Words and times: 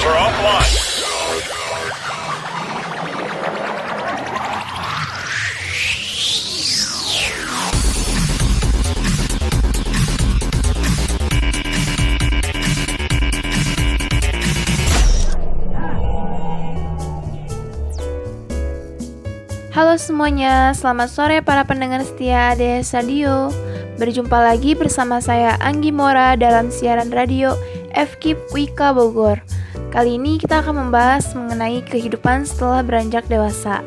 Phones 0.00 0.08
are 0.08 0.16
offline. 0.16 0.72
Halo 19.70 19.96
semuanya, 19.96 20.72
selamat 20.76 21.08
sore 21.12 21.40
para 21.44 21.64
pendengar 21.68 22.00
setia 22.04 22.56
ADS 22.56 22.96
Radio. 22.96 23.52
Berjumpa 24.00 24.40
lagi 24.40 24.72
bersama 24.72 25.20
saya 25.20 25.60
Anggi 25.60 25.92
Mora 25.92 26.40
dalam 26.40 26.72
siaran 26.72 27.12
radio 27.12 27.52
FKIP 27.92 28.48
Wika 28.56 28.96
Bogor. 28.96 29.49
Kali 29.90 30.22
ini 30.22 30.38
kita 30.38 30.62
akan 30.62 30.86
membahas 30.86 31.34
mengenai 31.34 31.82
kehidupan 31.82 32.46
setelah 32.46 32.78
beranjak 32.86 33.26
dewasa. 33.26 33.82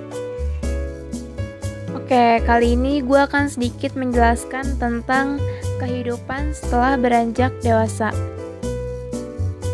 Oke, 1.96 2.44
kali 2.44 2.76
ini 2.76 3.00
gue 3.00 3.16
akan 3.16 3.48
sedikit 3.48 3.96
menjelaskan 3.96 4.76
tentang 4.84 5.40
kehidupan 5.80 6.52
setelah 6.52 7.00
beranjak 7.00 7.56
dewasa. 7.64 8.12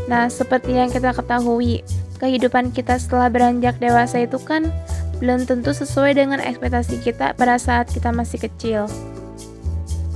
Nah, 0.05 0.30
seperti 0.30 0.77
yang 0.77 0.94
kita 0.94 1.18
ketahui, 1.18 1.81
kehidupan 2.21 2.77
kita 2.77 3.02
setelah 3.02 3.34
beranjak 3.34 3.82
dewasa 3.82 4.21
itu 4.21 4.38
kan 4.38 4.70
belum 5.18 5.49
tentu 5.49 5.73
sesuai 5.73 6.13
dengan 6.13 6.38
ekspektasi 6.38 7.02
kita 7.02 7.34
pada 7.34 7.57
saat 7.57 7.90
kita 7.90 8.13
masih 8.13 8.38
kecil. 8.38 8.85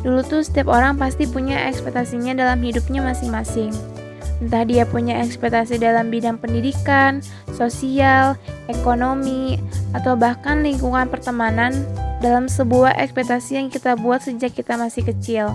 Dulu 0.06 0.22
tuh 0.22 0.46
setiap 0.46 0.70
orang 0.70 0.94
pasti 1.02 1.26
punya 1.26 1.58
ekspektasinya 1.74 2.38
dalam 2.38 2.62
hidupnya 2.62 3.02
masing-masing. 3.02 3.93
Entah 4.44 4.68
dia 4.68 4.84
punya 4.84 5.24
ekspektasi 5.24 5.80
dalam 5.80 6.12
bidang 6.12 6.36
pendidikan, 6.36 7.24
sosial, 7.56 8.36
ekonomi, 8.68 9.56
atau 9.96 10.20
bahkan 10.20 10.60
lingkungan 10.60 11.08
pertemanan 11.08 11.72
dalam 12.20 12.52
sebuah 12.52 13.00
ekspektasi 13.00 13.56
yang 13.56 13.72
kita 13.72 13.96
buat 13.96 14.20
sejak 14.20 14.52
kita 14.52 14.76
masih 14.76 15.08
kecil. 15.08 15.48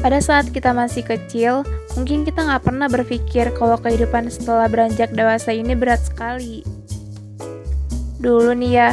Pada 0.00 0.24
saat 0.24 0.48
kita 0.48 0.72
masih 0.72 1.04
kecil, 1.04 1.68
mungkin 2.00 2.24
kita 2.24 2.48
nggak 2.48 2.64
pernah 2.64 2.88
berpikir 2.88 3.52
kalau 3.52 3.76
kehidupan 3.76 4.32
setelah 4.32 4.64
beranjak 4.64 5.12
dewasa 5.12 5.52
ini 5.52 5.76
berat 5.76 6.00
sekali 6.00 6.64
Dulu 8.20 8.52
nih 8.52 8.72
ya, 8.76 8.92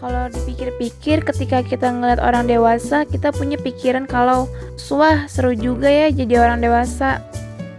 kalau 0.00 0.32
dipikir-pikir 0.32 1.20
ketika 1.20 1.60
kita 1.60 1.92
ngeliat 1.92 2.16
orang 2.16 2.48
dewasa, 2.48 3.04
kita 3.04 3.28
punya 3.28 3.60
pikiran 3.60 4.08
kalau 4.08 4.48
wah 4.88 5.28
seru 5.28 5.52
juga 5.52 5.92
ya 5.92 6.08
jadi 6.08 6.40
orang 6.40 6.64
dewasa. 6.64 7.20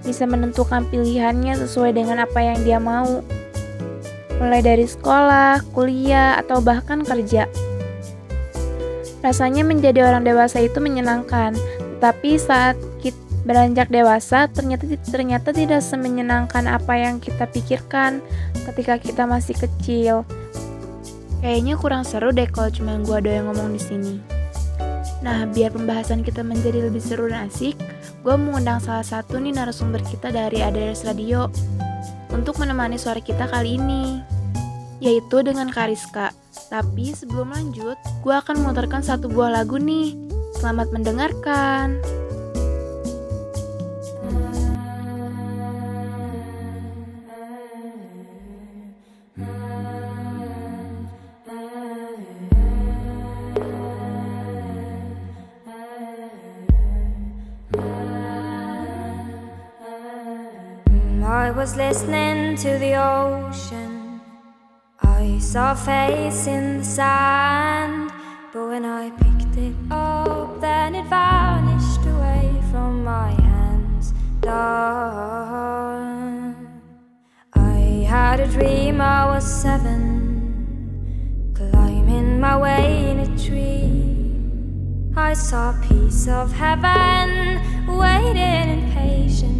Bisa 0.05 0.29
menentukan 0.29 0.85
pilihannya 0.87 1.57
sesuai 1.65 1.97
dengan 1.97 2.21
apa 2.21 2.39
yang 2.39 2.61
dia 2.61 2.77
mau. 2.77 3.25
Mulai 4.37 4.61
dari 4.61 4.85
sekolah, 4.85 5.65
kuliah, 5.73 6.37
atau 6.39 6.61
bahkan 6.61 7.01
kerja. 7.01 7.49
Rasanya 9.25 9.65
menjadi 9.65 10.05
orang 10.05 10.21
dewasa 10.21 10.61
itu 10.61 10.77
menyenangkan, 10.77 11.57
tetapi 11.97 12.37
saat 12.37 12.77
kita 13.01 13.17
beranjak 13.45 13.93
dewasa 13.93 14.49
ternyata 14.49 14.89
ternyata 15.05 15.53
tidak 15.53 15.85
semenyenangkan 15.85 16.65
apa 16.65 16.97
yang 16.97 17.21
kita 17.21 17.45
pikirkan 17.45 18.21
ketika 18.69 18.97
kita 18.97 19.23
masih 19.29 19.53
kecil. 19.53 20.25
Kayaknya 21.45 21.77
kurang 21.77 22.01
seru 22.01 22.33
deh 22.33 22.49
kalau 22.49 22.73
cuma 22.73 22.97
gue 23.05 23.13
ada 23.13 23.29
yang 23.29 23.45
ngomong 23.53 23.77
di 23.77 23.81
sini. 23.81 24.15
Nah, 25.21 25.45
biar 25.49 25.73
pembahasan 25.73 26.25
kita 26.25 26.41
menjadi 26.41 26.89
lebih 26.89 27.01
seru 27.01 27.29
dan 27.29 27.45
asik, 27.45 27.77
gue 28.25 28.33
mengundang 28.41 28.81
salah 28.81 29.05
satu 29.05 29.37
nih 29.37 29.53
narasumber 29.53 30.01
kita 30.01 30.33
dari 30.33 30.57
ADRS 30.57 31.05
Radio 31.05 31.45
untuk 32.33 32.57
menemani 32.57 32.97
suara 32.97 33.21
kita 33.21 33.45
kali 33.45 33.77
ini, 33.77 34.17
yaitu 34.97 35.45
dengan 35.45 35.69
Kariska. 35.69 36.33
Tapi 36.73 37.13
sebelum 37.13 37.53
lanjut, 37.53 37.93
gue 38.25 38.33
akan 38.33 38.65
memutarkan 38.65 39.05
satu 39.05 39.29
buah 39.29 39.61
lagu 39.61 39.77
nih. 39.77 40.17
Selamat 40.57 40.89
mendengarkan. 40.89 42.01
Was 61.51 61.75
listening 61.75 62.55
to 62.55 62.77
the 62.79 62.95
ocean. 62.95 64.21
I 65.01 65.37
saw 65.39 65.73
a 65.73 65.75
face 65.75 66.47
in 66.47 66.79
the 66.79 66.83
sand, 66.83 68.11
but 68.51 68.67
when 68.67 68.85
I 68.85 69.11
picked 69.11 69.55
it 69.57 69.75
up, 69.91 70.59
then 70.59 70.95
it 70.95 71.05
vanished 71.05 72.05
away 72.05 72.51
from 72.71 73.03
my 73.03 73.31
hands. 73.31 74.13
Done. 74.39 74.65
I 77.53 78.05
had 78.07 78.39
a 78.39 78.47
dream 78.47 78.99
I 79.01 79.25
was 79.25 79.43
seven, 79.43 79.93
climbing 81.53 82.39
my 82.39 82.57
way 82.57 83.09
in 83.11 83.19
a 83.19 83.37
tree. 83.37 84.03
I 85.15 85.33
saw 85.33 85.71
a 85.71 85.81
piece 85.87 86.27
of 86.27 86.51
heaven 86.53 87.61
waiting 87.87 88.37
in 88.37 88.91
patience 88.93 89.54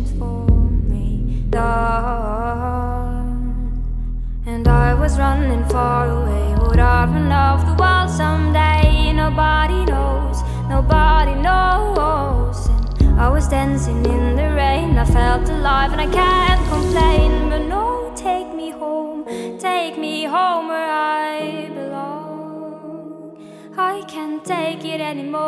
and 4.46 4.68
I 4.68 4.94
was 4.94 5.18
running 5.18 5.64
far 5.70 6.10
away. 6.10 6.56
Would 6.68 6.80
I 6.80 7.06
run 7.06 7.32
off 7.32 7.66
the 7.66 7.76
world 7.82 8.10
someday? 8.10 9.14
Nobody 9.14 9.86
knows, 9.86 10.44
nobody 10.68 11.34
knows. 11.36 12.68
And 13.00 13.20
I 13.20 13.30
was 13.30 13.48
dancing 13.48 14.06
in 14.06 14.36
the 14.36 14.54
rain. 14.54 14.98
I 14.98 15.06
felt 15.06 15.48
alive 15.50 15.94
and 15.94 16.02
I 16.02 16.08
can't 16.08 16.68
complain. 16.68 17.50
But 17.50 17.68
no, 17.68 18.12
take 18.16 18.54
me 18.54 18.72
home, 18.72 19.26
take 19.58 19.98
me 19.98 20.26
home 20.26 20.68
where 20.68 20.92
I 20.92 21.70
belong. 21.74 23.38
I 23.78 24.04
can't 24.08 24.44
take 24.44 24.84
it 24.84 25.00
anymore. 25.00 25.42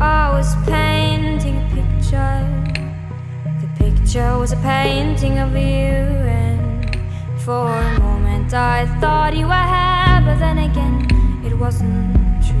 I 0.00 0.30
was 0.32 0.54
pain 0.66 0.87
picture 4.08 4.38
was 4.38 4.52
a 4.52 4.56
painting 4.56 5.38
of 5.38 5.52
you, 5.52 5.58
and 5.60 6.98
for 7.36 7.68
a 7.68 7.98
moment 8.00 8.54
I 8.54 8.86
thought 9.00 9.36
you 9.36 9.46
were 9.46 9.52
here, 9.52 10.22
but 10.24 10.38
then 10.38 10.56
again 10.56 11.06
it 11.44 11.52
wasn't 11.52 12.16
true. 12.42 12.56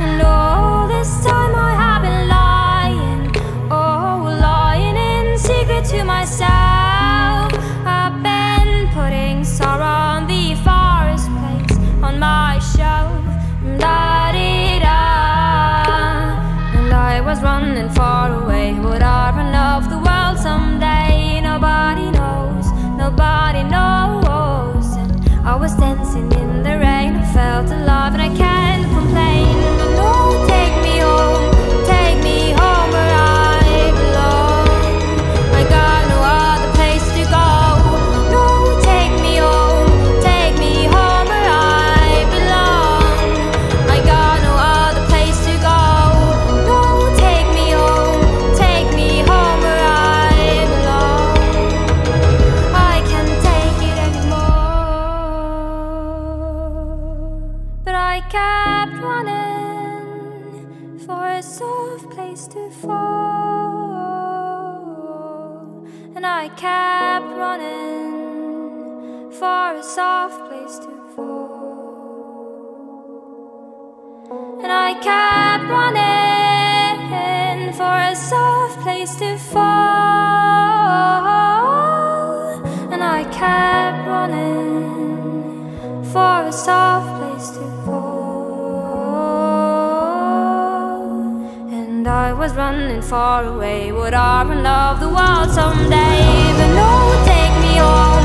And 0.00 0.22
all 0.22 0.86
this 0.86 1.24
time 1.24 1.56
I 1.56 1.74
have 1.74 2.02
been 2.02 2.28
lying, 2.28 3.32
oh, 3.68 4.38
lying 4.40 4.96
in 4.96 5.36
secret 5.36 5.84
to 5.86 6.04
myself. 6.04 6.77
running 17.42 17.88
for 17.90 18.27
and 66.18 66.26
I 66.26 66.48
kept 66.48 67.30
running. 67.38 68.18
For 69.38 69.76
a 69.76 69.82
soft 69.84 70.38
place 70.48 70.78
to 70.80 70.90
fall. 71.14 71.78
And 74.64 74.72
I 74.88 74.94
kept 75.10 75.64
running 75.76 76.98
for 77.72 77.98
a 78.12 78.16
soft 78.16 78.80
place 78.80 79.14
to 79.22 79.38
fall, 79.38 79.62
and 82.92 83.00
I 83.18 83.22
kept 83.42 83.98
running 84.08 86.02
for 86.12 86.36
a 86.48 86.52
soft 86.52 87.10
place 87.20 87.50
to 87.50 87.64
fall. 87.84 88.58
And 91.78 92.08
I 92.08 92.32
was 92.32 92.54
running 92.54 93.02
far 93.02 93.44
away, 93.44 93.92
would 93.92 94.14
I 94.14 94.42
run 94.58 94.66
off 94.66 95.00
the 95.00 95.08
world 95.08 95.50
someday? 95.50 96.52
But 96.58 96.70
no, 96.74 96.90
take 97.24 97.54
me 97.62 97.78
home, 97.78 98.17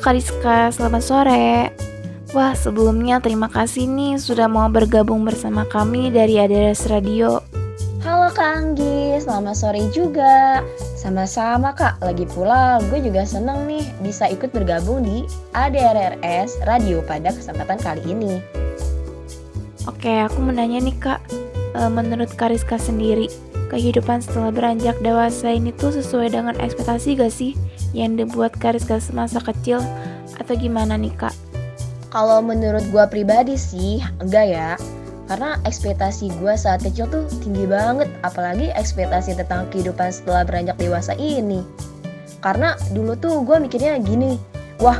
Kariska, 0.00 0.72
selamat 0.72 1.02
sore. 1.04 1.68
Wah, 2.32 2.56
sebelumnya 2.56 3.20
terima 3.20 3.52
kasih 3.52 3.84
nih 3.84 4.16
sudah 4.16 4.48
mau 4.48 4.64
bergabung 4.72 5.28
bersama 5.28 5.68
kami 5.68 6.08
dari 6.08 6.40
ADRS 6.40 6.88
Radio. 6.88 7.44
Halo 8.00 8.32
Kak 8.32 8.48
Anggi, 8.48 9.20
selamat 9.20 9.52
sore 9.60 9.92
juga. 9.92 10.64
Sama-sama 10.96 11.76
Kak, 11.76 12.00
lagi 12.00 12.24
pula 12.24 12.80
gue 12.88 13.04
juga 13.04 13.28
seneng 13.28 13.68
nih 13.68 13.84
bisa 14.00 14.24
ikut 14.24 14.48
bergabung 14.56 15.04
di 15.04 15.28
ADRRS 15.52 16.64
Radio 16.64 17.04
pada 17.04 17.36
kesempatan 17.36 17.76
kali 17.84 18.00
ini. 18.08 18.40
Oke, 19.84 20.16
aku 20.16 20.40
mau 20.40 20.56
nanya 20.56 20.80
nih 20.80 20.96
Kak, 20.96 21.20
e, 21.76 21.80
menurut 21.92 22.32
Kariska 22.40 22.80
sendiri, 22.80 23.28
kehidupan 23.68 24.24
setelah 24.24 24.48
beranjak 24.48 24.96
dewasa 25.04 25.52
ini 25.52 25.76
tuh 25.76 25.92
sesuai 25.92 26.32
dengan 26.32 26.56
ekspektasi 26.56 27.20
gak 27.20 27.36
sih? 27.36 27.52
Yang 27.96 28.14
dibuat 28.14 28.54
Kariska 28.56 29.02
semasa 29.02 29.42
kecil 29.42 29.82
atau 30.38 30.54
gimana 30.54 30.94
nih 30.94 31.12
kak? 31.14 31.34
Kalau 32.10 32.42
menurut 32.42 32.82
gue 32.90 33.04
pribadi 33.06 33.54
sih 33.54 34.02
enggak 34.18 34.46
ya. 34.50 34.70
Karena 35.30 35.62
ekspektasi 35.62 36.42
gue 36.42 36.54
saat 36.58 36.82
kecil 36.82 37.06
tuh 37.06 37.22
tinggi 37.38 37.62
banget 37.62 38.10
apalagi 38.26 38.74
ekspektasi 38.74 39.38
tentang 39.38 39.70
kehidupan 39.70 40.10
setelah 40.10 40.42
beranjak 40.42 40.74
dewasa 40.74 41.14
ini. 41.14 41.62
Karena 42.42 42.74
dulu 42.90 43.14
tuh 43.14 43.46
gue 43.46 43.62
mikirnya 43.62 44.02
gini 44.02 44.34
wah 44.82 44.98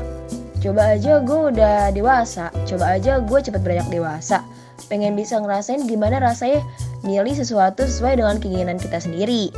coba 0.63 0.95
aja 0.95 1.19
gue 1.19 1.41
udah 1.51 1.91
dewasa 1.91 2.53
coba 2.63 2.95
aja 2.95 3.19
gue 3.19 3.39
cepet 3.43 3.59
beranjak 3.59 3.91
dewasa. 3.91 4.39
Pengen 4.87 5.19
bisa 5.19 5.43
ngerasain 5.43 5.83
gimana 5.91 6.23
rasanya 6.23 6.63
milih 7.03 7.35
sesuatu 7.35 7.83
sesuai 7.83 8.23
dengan 8.23 8.39
keinginan 8.39 8.79
kita 8.79 9.03
sendiri 9.03 9.51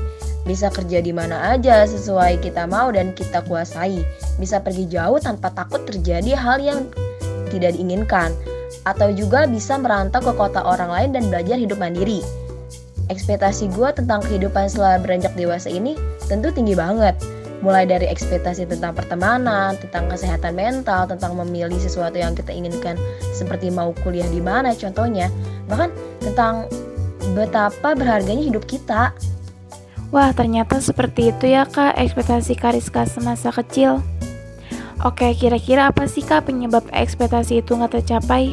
bisa 0.43 0.75
kerja 0.75 0.99
di 0.99 1.15
mana 1.15 1.55
aja 1.55 1.87
sesuai 1.87 2.43
kita 2.43 2.67
mau 2.67 2.91
dan 2.91 3.15
kita 3.15 3.47
kuasai. 3.47 4.03
Bisa 4.43 4.59
pergi 4.59 4.91
jauh 4.91 5.23
tanpa 5.23 5.55
takut 5.55 5.87
terjadi 5.87 6.35
hal 6.35 6.59
yang 6.59 6.91
tidak 7.55 7.79
diinginkan. 7.79 8.35
Atau 8.83 9.15
juga 9.15 9.47
bisa 9.47 9.79
merantau 9.79 10.19
ke 10.19 10.33
kota 10.35 10.67
orang 10.67 10.91
lain 10.91 11.11
dan 11.15 11.25
belajar 11.31 11.55
hidup 11.55 11.79
mandiri. 11.79 12.27
Ekspektasi 13.07 13.71
gue 13.71 13.89
tentang 13.95 14.25
kehidupan 14.27 14.67
setelah 14.67 14.99
beranjak 14.99 15.31
dewasa 15.39 15.71
ini 15.71 15.95
tentu 16.27 16.51
tinggi 16.51 16.75
banget. 16.75 17.15
Mulai 17.63 17.87
dari 17.87 18.11
ekspektasi 18.11 18.67
tentang 18.67 18.91
pertemanan, 18.91 19.79
tentang 19.79 20.11
kesehatan 20.11 20.59
mental, 20.59 21.07
tentang 21.07 21.39
memilih 21.39 21.79
sesuatu 21.79 22.19
yang 22.19 22.35
kita 22.35 22.51
inginkan 22.51 22.99
seperti 23.31 23.71
mau 23.71 23.95
kuliah 24.03 24.27
di 24.27 24.43
mana 24.43 24.75
contohnya. 24.75 25.31
Bahkan 25.71 25.91
tentang 26.27 26.67
betapa 27.39 27.95
berharganya 27.95 28.43
hidup 28.43 28.67
kita 28.67 29.15
Wah, 30.13 30.29
ternyata 30.37 30.77
seperti 30.77 31.33
itu 31.33 31.57
ya 31.57 31.65
kak 31.65 31.97
ekspektasi 31.97 32.53
Kariska 32.61 33.09
semasa 33.09 33.49
kecil. 33.49 34.05
Oke, 35.01 35.33
kira-kira 35.33 35.89
apa 35.89 36.05
sih 36.05 36.21
kak 36.21 36.53
penyebab 36.53 36.85
ekspektasi 36.93 37.65
itu 37.65 37.73
nggak 37.73 37.97
tercapai? 37.97 38.53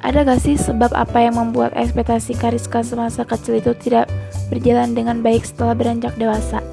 Ada 0.00 0.24
gak 0.24 0.40
sih 0.40 0.56
sebab 0.56 0.92
apa 0.96 1.16
yang 1.16 1.36
membuat 1.36 1.76
ekspektasi 1.76 2.40
Kariska 2.40 2.80
semasa 2.80 3.24
kecil 3.24 3.60
itu 3.60 3.76
tidak 3.76 4.08
berjalan 4.48 4.96
dengan 4.96 5.20
baik 5.20 5.44
setelah 5.44 5.76
beranjak 5.76 6.16
dewasa? 6.16 6.64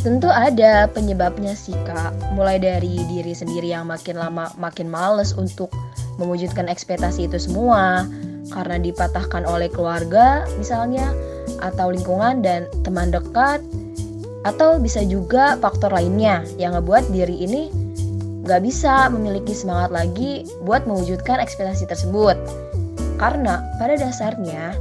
Tentu 0.00 0.32
ada 0.32 0.88
penyebabnya 0.88 1.52
sih 1.52 1.76
kak, 1.84 2.16
mulai 2.32 2.56
dari 2.56 3.04
diri 3.08 3.36
sendiri 3.36 3.68
yang 3.68 3.88
makin 3.88 4.16
lama 4.16 4.48
makin 4.56 4.88
males 4.88 5.36
untuk 5.36 5.68
mewujudkan 6.16 6.72
ekspektasi 6.72 7.28
itu 7.28 7.36
semua, 7.36 8.08
karena 8.48 8.80
dipatahkan 8.80 9.44
oleh 9.44 9.68
keluarga 9.68 10.48
misalnya, 10.56 11.08
atau 11.60 11.90
lingkungan 11.92 12.40
dan 12.40 12.66
teman 12.86 13.10
dekat 13.10 13.62
atau 14.46 14.78
bisa 14.78 15.02
juga 15.02 15.58
faktor 15.58 15.90
lainnya 15.92 16.46
yang 16.56 16.78
ngebuat 16.78 17.10
diri 17.10 17.42
ini 17.42 17.68
gak 18.48 18.64
bisa 18.64 19.12
memiliki 19.12 19.52
semangat 19.52 19.92
lagi 19.92 20.48
buat 20.64 20.88
mewujudkan 20.88 21.36
ekspektasi 21.36 21.84
tersebut. 21.84 22.38
Karena 23.20 23.60
pada 23.76 23.98
dasarnya 23.98 24.72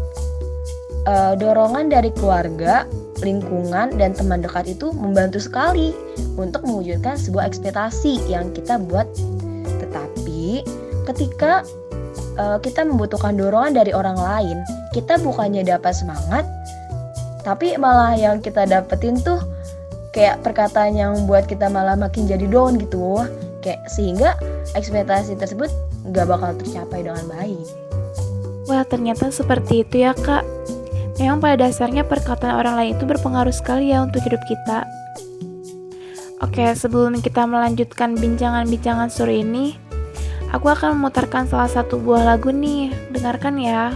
uh, 1.10 1.34
dorongan 1.36 1.92
dari 1.92 2.14
keluarga, 2.16 2.88
lingkungan, 3.20 3.98
dan 4.00 4.16
teman 4.16 4.40
dekat 4.40 4.72
itu 4.72 4.96
membantu 4.96 5.44
sekali 5.44 5.92
untuk 6.40 6.64
mewujudkan 6.64 7.20
sebuah 7.20 7.50
ekspektasi 7.50 8.24
yang 8.32 8.56
kita 8.56 8.80
buat. 8.80 9.10
Tetapi 9.84 10.64
ketika 11.12 11.68
uh, 12.40 12.62
kita 12.64 12.88
membutuhkan 12.88 13.36
dorongan 13.36 13.76
dari 13.76 13.92
orang 13.92 14.16
lain, 14.16 14.58
kita 14.96 15.20
bukannya 15.20 15.68
dapat 15.68 15.92
semangat, 15.92 16.48
tapi 17.48 17.80
malah 17.80 18.12
yang 18.20 18.44
kita 18.44 18.68
dapetin 18.68 19.16
tuh 19.24 19.40
kayak 20.12 20.44
perkataan 20.44 21.00
yang 21.00 21.16
buat 21.24 21.48
kita 21.48 21.72
malah 21.72 21.96
makin 21.96 22.28
jadi 22.28 22.44
down 22.44 22.76
gitu 22.76 23.24
kayak 23.64 23.88
sehingga 23.88 24.36
ekspektasi 24.76 25.40
tersebut 25.40 25.72
nggak 26.12 26.28
bakal 26.28 26.52
tercapai 26.60 27.08
dengan 27.08 27.24
baik 27.32 27.68
wah 28.68 28.84
ternyata 28.84 29.32
seperti 29.32 29.88
itu 29.88 30.04
ya 30.04 30.12
kak 30.12 30.44
memang 31.24 31.40
pada 31.40 31.72
dasarnya 31.72 32.04
perkataan 32.04 32.60
orang 32.60 32.76
lain 32.76 32.92
itu 33.00 33.08
berpengaruh 33.08 33.56
sekali 33.56 33.96
ya 33.96 34.04
untuk 34.04 34.20
hidup 34.28 34.44
kita 34.44 34.84
Oke, 36.38 36.70
sebelum 36.78 37.18
kita 37.18 37.50
melanjutkan 37.50 38.14
bincangan-bincangan 38.14 39.10
sore 39.10 39.42
ini, 39.42 39.74
aku 40.54 40.70
akan 40.70 40.94
memutarkan 40.94 41.50
salah 41.50 41.66
satu 41.66 41.98
buah 41.98 42.30
lagu 42.30 42.54
nih. 42.54 42.94
Dengarkan 43.10 43.58
ya. 43.58 43.90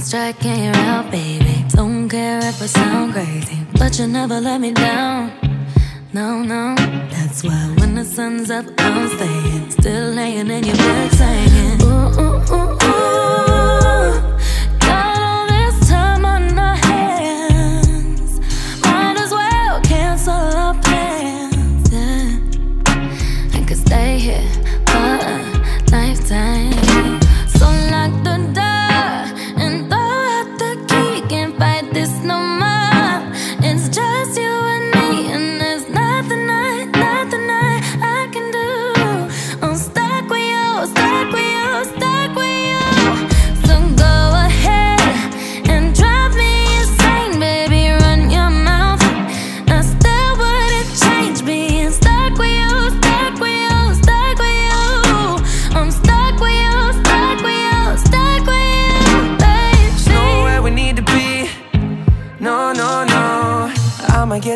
Strike 0.00 0.44
and 0.44 0.64
you're 0.64 0.84
out, 0.84 1.10
baby. 1.10 1.64
Don't 1.70 2.08
care 2.08 2.38
if 2.38 2.62
I 2.62 2.66
sound 2.66 3.12
crazy, 3.12 3.58
but 3.78 3.98
you 3.98 4.06
never 4.06 4.40
let 4.40 4.60
me 4.60 4.72
down. 4.72 5.32
No, 6.12 6.42
no, 6.42 6.74
that's 7.10 7.42
why 7.42 7.74
when 7.78 7.94
the 7.94 8.04
sun's 8.04 8.50
up, 8.50 8.66
I'm 8.78 9.08
staying. 9.16 9.70
Still 9.70 10.12
laying 10.12 10.50
in 10.50 10.64
your 10.64 10.76
bed, 10.76 11.12
saying, 11.12 11.87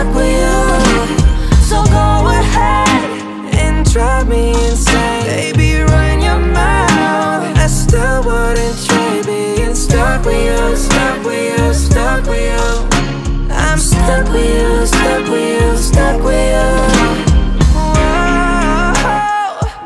Stuck 0.00 0.14
with 0.14 0.32
you. 0.32 0.60
So 1.62 1.84
go 1.84 2.28
ahead 2.28 2.88
and 3.54 3.84
drive 3.92 4.26
me 4.28 4.50
insane. 4.68 5.24
Baby, 5.24 5.82
run 5.82 6.22
your 6.22 6.38
mouth. 6.38 7.58
I 7.58 7.66
still 7.66 8.22
wouldn't 8.24 8.86
trade 8.86 9.26
being 9.26 9.74
stuck 9.74 10.24
with 10.24 10.42
you, 10.42 10.76
stuck 10.76 11.24
with 11.24 11.58
you, 11.58 11.74
stuck 11.74 12.24
with 12.26 12.40
you. 12.40 12.88
I'm 13.52 13.78
stuck 13.78 14.26
with 14.32 14.48
you, 14.48 14.86
stuck 14.86 15.28
with 15.28 15.62
you, 15.62 15.76
stuck 15.76 16.22
with 16.22 16.48
you. 16.54 16.70
Whoa, 17.74 18.92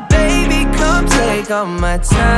baby, 0.09 0.65
come 0.77 1.05
take 1.07 1.51
all 1.51 1.65
my 1.65 1.97
time. 1.97 2.34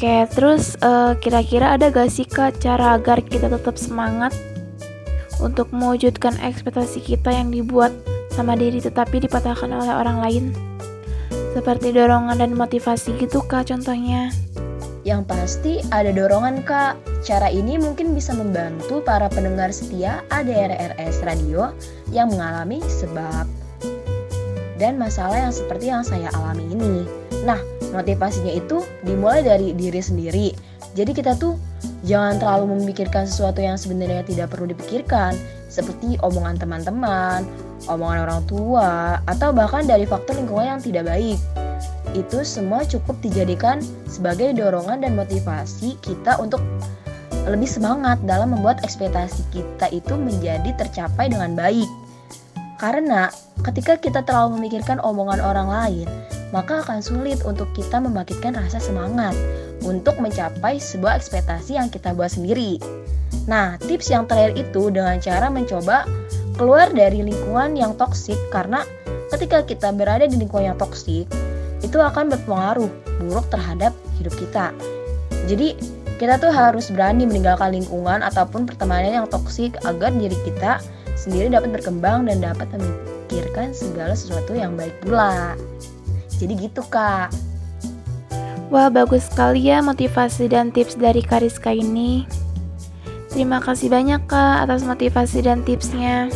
Oke, 0.00 0.24
terus 0.32 0.80
eh, 0.80 1.12
kira-kira 1.20 1.76
ada 1.76 1.92
gak 1.92 2.08
sih 2.08 2.24
kak 2.24 2.56
cara 2.56 2.96
agar 2.96 3.20
kita 3.20 3.52
tetap 3.52 3.76
semangat 3.76 4.32
untuk 5.44 5.68
mewujudkan 5.76 6.40
ekspektasi 6.40 7.04
kita 7.04 7.28
yang 7.28 7.52
dibuat 7.52 7.92
sama 8.32 8.56
diri 8.56 8.80
tetapi 8.80 9.20
dipatahkan 9.20 9.68
oleh 9.68 9.92
orang 9.92 10.24
lain? 10.24 10.44
Seperti 11.52 11.92
dorongan 11.92 12.40
dan 12.40 12.56
motivasi 12.56 13.12
gitu 13.20 13.44
kak 13.44 13.68
contohnya. 13.68 14.32
Yang 15.04 15.28
pasti 15.28 15.72
ada 15.92 16.16
dorongan 16.16 16.64
kak. 16.64 16.96
Cara 17.20 17.52
ini 17.52 17.76
mungkin 17.76 18.16
bisa 18.16 18.32
membantu 18.32 19.04
para 19.04 19.28
pendengar 19.28 19.68
setia 19.68 20.24
ADRRS 20.32 21.20
Radio 21.28 21.76
yang 22.08 22.32
mengalami 22.32 22.80
sebab 22.88 23.44
dan 24.80 24.96
masalah 24.96 25.44
yang 25.44 25.52
seperti 25.52 25.92
yang 25.92 26.00
saya 26.00 26.32
alami 26.32 26.64
ini. 26.72 27.04
Nah, 27.44 27.60
motivasinya 27.90 28.50
itu 28.54 28.82
dimulai 29.02 29.42
dari 29.42 29.74
diri 29.74 30.00
sendiri. 30.02 30.48
Jadi 30.98 31.14
kita 31.14 31.38
tuh 31.38 31.54
jangan 32.02 32.42
terlalu 32.42 32.82
memikirkan 32.82 33.28
sesuatu 33.28 33.62
yang 33.62 33.78
sebenarnya 33.78 34.26
tidak 34.26 34.50
perlu 34.50 34.70
dipikirkan, 34.70 35.38
seperti 35.70 36.18
omongan 36.26 36.58
teman-teman, 36.58 37.46
omongan 37.86 38.26
orang 38.26 38.42
tua, 38.50 39.22
atau 39.30 39.54
bahkan 39.54 39.86
dari 39.86 40.02
faktor 40.02 40.34
lingkungan 40.34 40.78
yang 40.78 40.82
tidak 40.82 41.06
baik. 41.06 41.38
Itu 42.10 42.42
semua 42.42 42.82
cukup 42.82 43.22
dijadikan 43.22 43.78
sebagai 44.10 44.50
dorongan 44.50 45.06
dan 45.06 45.14
motivasi 45.14 45.94
kita 46.02 46.42
untuk 46.42 46.58
lebih 47.46 47.70
semangat 47.70 48.20
dalam 48.26 48.52
membuat 48.52 48.82
ekspektasi 48.84 49.46
kita 49.54 49.88
itu 49.94 50.18
menjadi 50.18 50.74
tercapai 50.76 51.30
dengan 51.30 51.54
baik. 51.54 51.86
Karena 52.82 53.30
ketika 53.62 53.96
kita 53.96 54.24
terlalu 54.26 54.58
memikirkan 54.60 54.98
omongan 55.00 55.40
orang 55.40 55.68
lain, 55.68 56.08
maka 56.50 56.82
akan 56.82 57.02
sulit 57.02 57.42
untuk 57.46 57.70
kita 57.74 58.02
membangkitkan 58.02 58.58
rasa 58.58 58.82
semangat 58.82 59.34
untuk 59.86 60.18
mencapai 60.18 60.76
sebuah 60.76 61.18
ekspektasi 61.18 61.78
yang 61.78 61.88
kita 61.88 62.12
buat 62.12 62.30
sendiri. 62.30 62.78
Nah, 63.46 63.78
tips 63.82 64.10
yang 64.10 64.26
terakhir 64.26 64.58
itu 64.58 64.90
dengan 64.90 65.16
cara 65.22 65.48
mencoba 65.48 66.04
keluar 66.58 66.90
dari 66.92 67.24
lingkungan 67.24 67.78
yang 67.78 67.94
toksik 67.96 68.36
karena 68.50 68.84
ketika 69.32 69.64
kita 69.64 69.88
berada 69.94 70.26
di 70.26 70.36
lingkungan 70.36 70.74
yang 70.74 70.78
toksik, 70.78 71.24
itu 71.80 71.98
akan 71.98 72.28
berpengaruh 72.28 72.90
buruk 73.22 73.46
terhadap 73.48 73.96
hidup 74.20 74.34
kita. 74.36 74.74
Jadi, 75.48 75.78
kita 76.20 76.36
tuh 76.36 76.52
harus 76.52 76.92
berani 76.92 77.24
meninggalkan 77.24 77.72
lingkungan 77.72 78.20
ataupun 78.20 78.68
pertemanan 78.68 79.24
yang 79.24 79.28
toksik 79.30 79.72
agar 79.88 80.12
diri 80.12 80.36
kita 80.44 80.84
sendiri 81.16 81.48
dapat 81.48 81.80
berkembang 81.80 82.28
dan 82.28 82.44
dapat 82.44 82.68
memikirkan 82.76 83.72
segala 83.72 84.12
sesuatu 84.12 84.52
yang 84.52 84.76
baik 84.76 84.92
pula. 85.00 85.56
Jadi 86.40 86.56
gitu 86.56 86.80
kak. 86.88 87.28
Wah, 88.72 88.88
bagus 88.88 89.28
sekali 89.28 89.68
ya 89.68 89.84
motivasi 89.84 90.48
dan 90.48 90.72
tips 90.72 90.96
dari 90.96 91.20
Kariska 91.20 91.74
ini. 91.74 92.24
Terima 93.30 93.58
kasih 93.62 93.90
banyak 93.90 94.26
Kak 94.30 94.66
atas 94.66 94.86
motivasi 94.86 95.42
dan 95.42 95.66
tipsnya. 95.66 96.30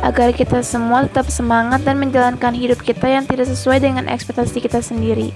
Agar 0.00 0.30
kita 0.32 0.62
semua 0.62 1.06
tetap 1.06 1.28
semangat 1.28 1.82
dan 1.82 1.98
menjalankan 1.98 2.54
hidup 2.54 2.80
kita 2.82 3.10
yang 3.10 3.26
tidak 3.26 3.50
sesuai 3.50 3.82
dengan 3.82 4.06
ekspektasi 4.06 4.62
kita 4.62 4.82
sendiri. 4.82 5.34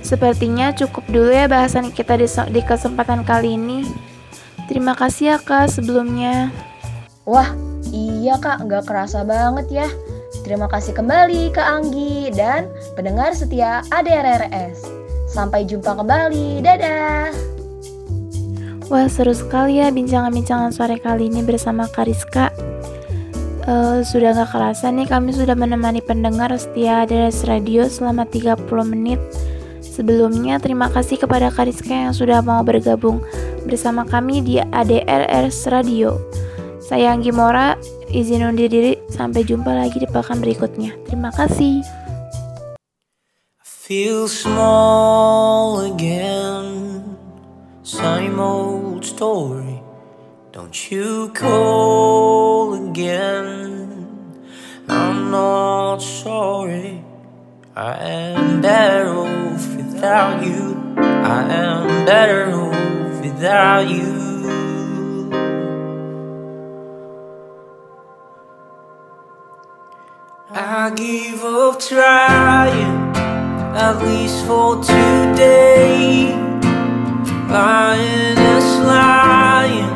Sepertinya 0.00 0.72
cukup 0.72 1.04
dulu 1.08 1.32
ya 1.32 1.48
bahasan 1.48 1.92
kita 1.92 2.16
di, 2.20 2.28
di 2.28 2.60
kesempatan 2.64 3.24
kali 3.28 3.60
ini. 3.60 3.88
Terima 4.72 4.96
kasih 4.96 5.36
ya 5.36 5.38
Kak 5.40 5.68
sebelumnya. 5.68 6.48
Wah, 7.28 7.54
iya 7.94 8.34
kak, 8.40 8.66
nggak 8.66 8.82
kerasa 8.88 9.22
banget 9.22 9.84
ya. 9.84 9.88
Terima 10.52 10.68
kasih 10.68 10.92
kembali 10.92 11.48
Kak 11.56 11.64
Anggi 11.64 12.28
dan 12.28 12.68
pendengar 12.92 13.32
setia 13.32 13.80
ADRRS. 13.88 14.84
Sampai 15.24 15.64
jumpa 15.64 15.96
kembali, 15.96 16.60
dadah. 16.60 17.32
Wah 18.92 19.08
seru 19.08 19.32
sekali 19.32 19.80
ya 19.80 19.88
bincangan-bincangan 19.88 20.76
sore 20.76 21.00
kali 21.00 21.32
ini 21.32 21.40
bersama 21.40 21.88
Kariska. 21.88 22.52
Eh, 23.64 24.04
sudah 24.04 24.36
gak 24.36 24.52
kerasa 24.52 24.92
nih 24.92 25.08
kami 25.08 25.32
sudah 25.32 25.56
menemani 25.56 26.04
pendengar 26.04 26.52
setia 26.60 27.08
ADRS 27.08 27.48
Radio 27.48 27.88
selama 27.88 28.28
30 28.28 28.84
menit. 28.84 29.24
Sebelumnya 29.80 30.60
terima 30.60 30.92
kasih 30.92 31.16
kepada 31.16 31.48
Kariska 31.48 31.96
yang 31.96 32.12
sudah 32.12 32.44
mau 32.44 32.60
bergabung 32.60 33.24
bersama 33.64 34.04
kami 34.04 34.44
di 34.44 34.60
ADRS 34.60 35.64
Radio. 35.72 36.20
Saya 36.92 37.16
Anggi 37.16 37.32
Mora, 37.32 37.72
izin 38.12 38.44
undur 38.44 38.68
diri 38.68 39.00
sampai 39.08 39.48
jumpa 39.48 39.72
lagi 39.72 39.96
di 39.96 40.04
pekan 40.04 40.44
berikutnya. 40.44 40.92
Terima 41.08 41.32
kasih. 41.32 41.80
Feel 43.64 44.28
small 44.28 45.88
again, 45.88 47.00
same 47.80 48.36
old 48.36 49.08
story. 49.08 49.80
Don't 50.52 50.76
you 50.92 51.32
call 51.32 52.76
again? 52.76 53.88
I'm 54.84 55.32
not 55.32 56.04
sorry. 56.04 57.00
I 57.72 57.96
am 58.04 58.60
better 58.60 59.08
off 59.16 59.64
without 59.80 60.44
you. 60.44 60.76
I 61.00 61.40
am 61.48 62.04
better 62.04 62.52
off 62.52 63.16
without 63.24 63.88
you. 63.88 64.21
I 70.84 70.90
give 70.90 71.44
up 71.44 71.78
trying, 71.78 73.14
at 73.76 74.02
least 74.02 74.44
for 74.46 74.82
today. 74.82 76.34
Lying 77.48 78.36
is 78.56 78.78
lying, 78.80 79.94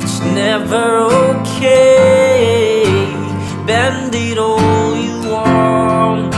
it's 0.00 0.20
never 0.20 1.00
okay. 1.36 2.84
Bend 3.66 4.14
it 4.14 4.38
all 4.38 4.96
you 4.96 5.30
want, 5.30 6.32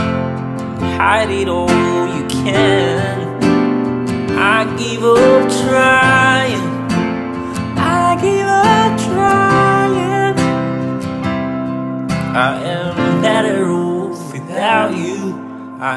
hide 0.98 1.30
it 1.30 1.48
all 1.48 1.79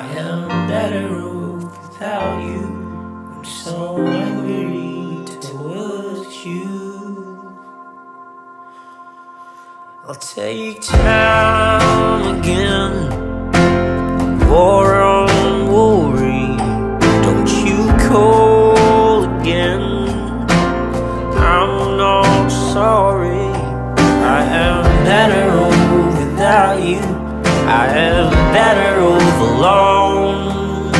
am 0.06 0.68
better 0.68 1.08
off 1.22 1.64
without 1.82 2.42
you. 2.42 2.62
I'm 3.36 3.46
so 3.46 3.98
angry 4.06 5.26
towards 5.40 6.46
you. 6.46 7.54
I'll 10.06 10.16
take 10.16 10.82
time 10.82 12.40
again. 12.40 12.94
War 14.50 14.96
on 14.96 15.72
worry. 15.72 16.58
Don't 17.24 17.50
you 17.66 17.88
call 18.10 19.24
again. 19.40 19.82
I'm 21.38 21.98
not 21.98 22.50
sorry. 22.50 23.52
I 24.38 24.44
am 24.44 24.84
better 25.06 25.50
off 25.58 26.20
without 26.20 26.84
you. 26.84 27.00
I 27.66 27.88
am 27.88 28.33
better 28.54 29.02
off 29.02 29.40
alone. 29.50 30.94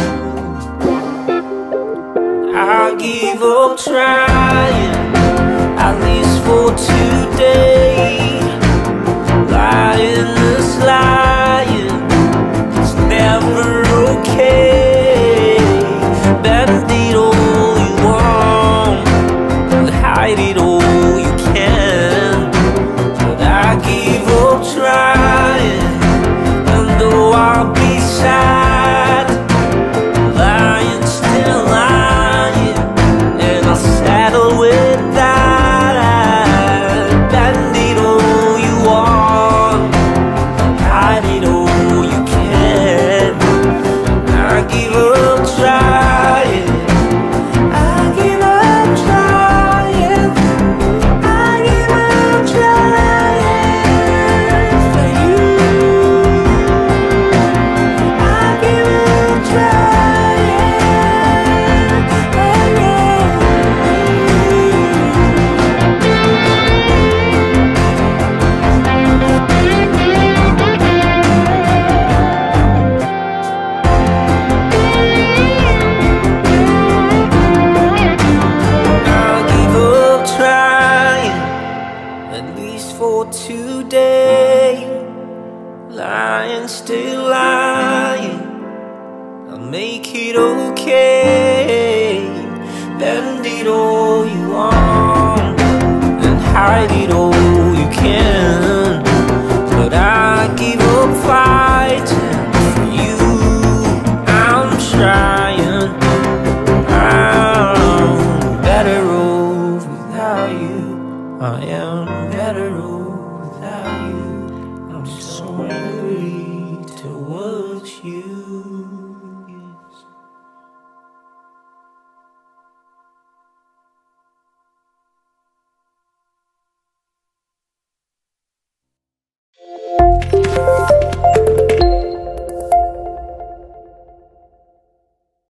I 2.56 2.96
give 2.98 3.44
up 3.44 3.78
trying, 3.78 4.96
at 5.78 5.96
least 6.04 6.44
for 6.46 6.72
today. 6.76 8.23